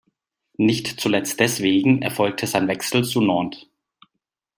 [0.57, 3.67] Nicht zuletzt deswegen erfolgte sein Wechsel zu Nantes.